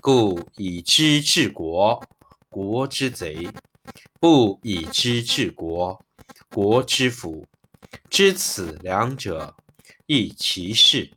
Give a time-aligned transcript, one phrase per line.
[0.00, 2.02] 故以知治国，
[2.48, 3.48] 国之贼；
[4.20, 6.02] 不以知治国，
[6.50, 7.46] 国之福。
[8.10, 9.54] 知此两者，
[10.06, 11.10] 亦其事。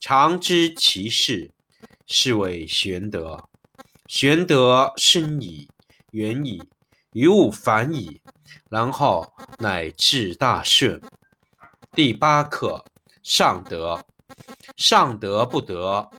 [0.00, 1.50] 常知其事，
[2.06, 3.48] 是谓玄德。
[4.06, 5.68] 玄德深矣，
[6.12, 6.62] 远矣，
[7.12, 8.22] 于物反矣，
[8.70, 11.02] 然后乃至大顺。
[11.92, 12.84] 第八课：
[13.22, 14.04] 上德。
[14.76, 16.10] 上德不德，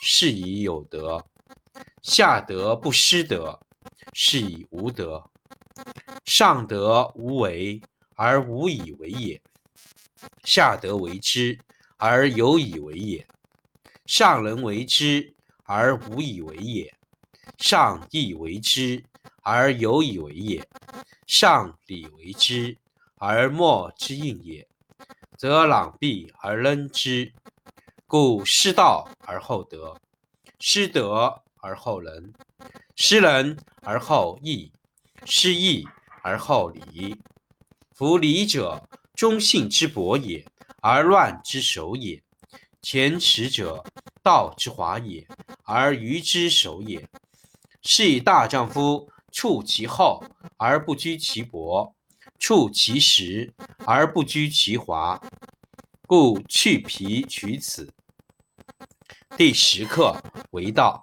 [0.00, 1.24] 是以有德。
[2.02, 3.58] 下德不失德，
[4.12, 5.22] 是以无德。
[6.24, 7.80] 上德无为
[8.14, 9.40] 而无以为也，
[10.44, 11.58] 下德为之
[11.96, 13.26] 而有以为也。
[14.06, 16.94] 上人为之而无以为也，
[17.58, 19.02] 上义为之
[19.42, 20.66] 而有以为也，
[21.26, 22.76] 上礼为之
[23.16, 24.68] 而莫之应也，
[25.38, 27.32] 则攘臂而扔之。
[28.06, 29.98] 故失道而后德，
[30.60, 31.43] 失德。
[31.64, 32.30] 而后仁，
[32.94, 34.70] 失仁而后义，
[35.24, 35.88] 失义
[36.22, 37.18] 而后礼。
[37.94, 40.44] 夫礼者，忠信之薄也，
[40.82, 42.22] 而乱之首也；
[42.82, 43.82] 前耻者，
[44.22, 45.26] 道之华也，
[45.62, 47.08] 而愚之首也。
[47.82, 50.22] 是以大丈夫处其厚
[50.58, 51.94] 而不居其薄，
[52.38, 53.50] 处其实
[53.86, 55.18] 而不居其华。
[56.06, 57.90] 故去皮取此。
[59.38, 61.02] 第十课为道。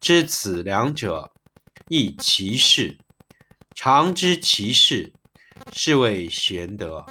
[0.00, 1.30] 知此两者，
[1.88, 2.96] 亦其事。
[3.74, 5.12] 常知其事，
[5.72, 7.04] 是谓玄德。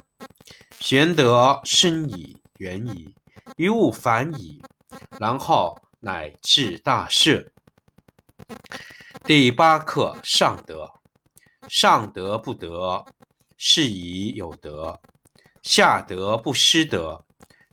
[0.80, 3.14] 玄德深矣，远矣，
[3.56, 4.62] 于物反矣，
[5.18, 7.50] 然后乃至大顺。
[9.24, 10.90] 第八课：上德。
[11.68, 13.04] 上德不德，
[13.58, 14.98] 是以有德；
[15.62, 17.22] 下德不失德，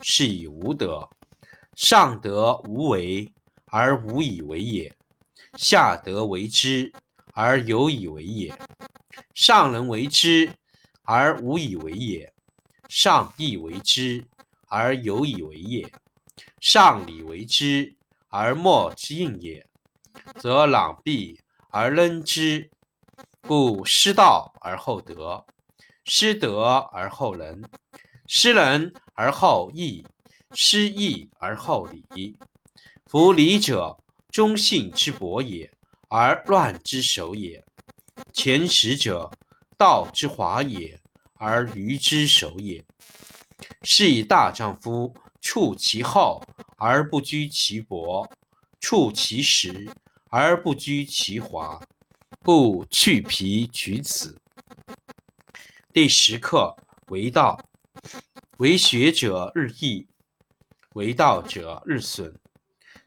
[0.02, 1.08] 是以无德。
[1.74, 3.32] 上德无为
[3.66, 4.94] 而无以为也。
[5.56, 6.92] 下德为之
[7.32, 8.56] 而有以为也，
[9.34, 10.52] 上人为之
[11.02, 12.32] 而无以为也，
[12.88, 14.24] 上义为之
[14.68, 15.90] 而有以为也，
[16.60, 17.94] 上礼为之
[18.28, 19.66] 而莫之应也，
[20.38, 22.70] 则攘臂而扔之。
[23.48, 25.46] 故失道而后德，
[26.04, 27.62] 失德而后仁，
[28.26, 30.04] 失仁而后义，
[30.50, 32.36] 失义而后礼。
[33.06, 33.96] 夫礼者，
[34.30, 35.70] 忠信之薄也，
[36.08, 37.62] 而乱之首也；
[38.32, 39.30] 前识者，
[39.78, 41.00] 道之华也，
[41.34, 42.84] 而愚之首也。
[43.82, 46.42] 是以大丈夫处其厚
[46.76, 48.28] 而不居其薄，
[48.80, 49.90] 处其实
[50.28, 51.80] 而不居其华。
[52.42, 54.38] 故去皮取此。
[55.92, 56.76] 第十课
[57.08, 57.58] 为道，
[58.58, 60.06] 为学者日益，
[60.92, 62.32] 为道者日损。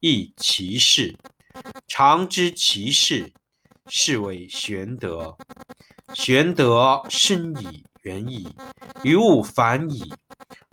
[0.00, 1.16] 亦其事。
[1.86, 3.32] 常知其事。
[3.90, 5.34] 是谓玄德，
[6.12, 8.54] 玄德深矣，远矣，
[9.02, 10.12] 于物反矣，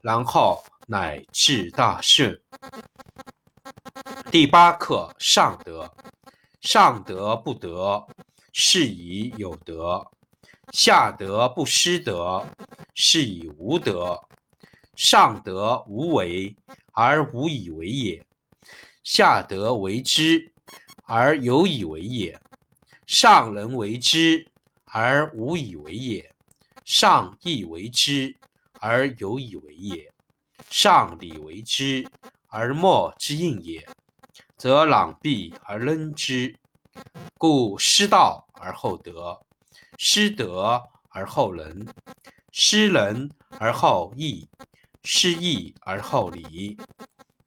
[0.01, 2.37] 然后乃至大顺。
[4.29, 5.89] 第八课：上德。
[6.59, 8.05] 上德不德，
[8.51, 10.05] 是以有德；
[10.73, 12.45] 下德不失德，
[12.95, 14.19] 是以无德。
[14.97, 16.53] 上德无为
[16.91, 18.25] 而无以为也，
[19.05, 20.51] 下德为之
[21.03, 22.37] 而有以为也。
[23.05, 24.47] 上人为之
[24.85, 26.33] 而无以为也，
[26.83, 28.35] 上义为之
[28.79, 30.11] 而有以为也，
[30.71, 32.03] 上礼为之
[32.47, 33.87] 而莫之应也，
[34.57, 36.55] 则攘臂而扔之。
[37.37, 39.39] 故失道而后德，
[39.99, 41.87] 失德而后仁，
[42.51, 43.29] 失仁
[43.59, 44.49] 而后义，
[45.03, 46.75] 失义而后礼。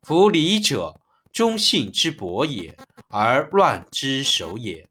[0.02, 1.00] 夫礼者，
[1.38, 2.76] 忠信之薄也，
[3.06, 4.88] 而乱之首也。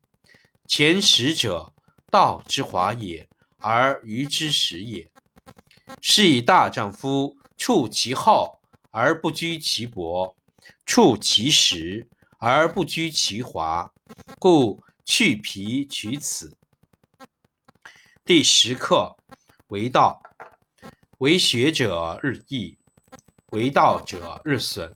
[0.65, 1.73] 前识者，
[2.09, 3.27] 道之华也，
[3.57, 5.11] 而愚之始也。
[6.01, 8.61] 是以大丈夫处其厚
[8.91, 10.33] 而不居其薄，
[10.85, 12.07] 处其实
[12.37, 13.91] 而不居其华。
[14.39, 16.55] 故去皮取此。
[18.23, 19.17] 第十课：
[19.67, 20.23] 为道，
[21.17, 22.77] 为学者日益，
[23.47, 24.95] 为道者日损，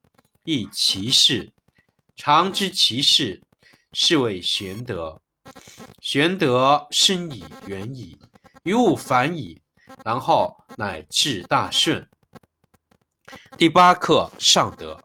[0.43, 1.51] 亦其事。
[2.15, 3.41] 常知其事。
[3.93, 5.21] 是谓玄德，
[5.99, 8.17] 玄德深矣，远矣，
[8.63, 9.61] 于物反矣，
[10.05, 12.09] 然后乃至大顺。
[13.57, 14.97] 第八课：上德。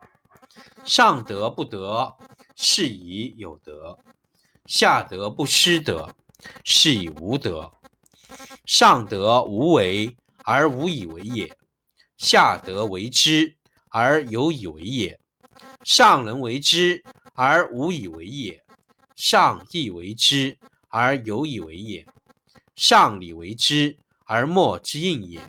[0.84, 2.16] 上德不德，
[2.54, 3.98] 是以有德；
[4.66, 6.14] 下德不失德，
[6.62, 7.72] 是以无德。
[8.66, 11.52] 上德无为而无以为也，
[12.18, 13.56] 下德为之
[13.88, 15.18] 而有以为也。
[15.86, 17.00] 上人为之
[17.32, 18.60] 而无以为也。
[19.14, 22.04] 上义为之而有以为也，
[22.74, 25.40] 上礼为之而莫之应也，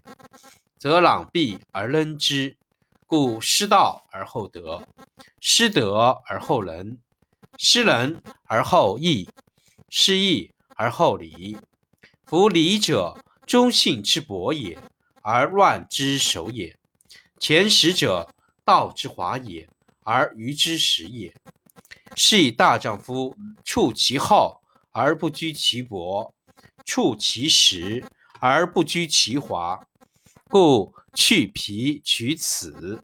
[0.77, 2.55] 则攘臂而扔之。
[3.07, 4.87] 故失道而后德，
[5.39, 6.99] 失德而后仁，
[7.57, 9.27] 失仁而后义，
[9.89, 11.57] 失义而后礼。
[12.27, 13.17] 夫礼者，
[13.47, 14.77] 忠信之薄也，
[15.23, 16.77] 而乱之首也。
[17.39, 18.31] 前识者，
[18.63, 19.67] 道之华也，
[20.07, 21.33] 而愚之始也。
[22.15, 23.35] 是以大丈夫
[23.65, 24.61] 处其厚
[24.93, 26.33] 而不居其薄，
[26.85, 28.01] 处其实
[28.39, 29.85] 而不居其华。
[30.47, 33.03] 故去皮取此。